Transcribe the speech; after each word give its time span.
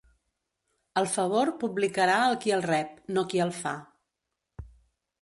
El 1.01 1.07
favor 1.17 1.51
publicarà 1.65 2.17
el 2.31 2.39
qui 2.47 2.57
el 2.57 2.67
rep, 2.73 2.99
no 3.19 3.29
qui 3.35 3.45
el 3.49 3.57
fa. 3.63 3.79